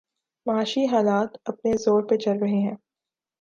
[0.45, 2.75] معاشی حالات اپنے زور پہ چل رہے ہیں۔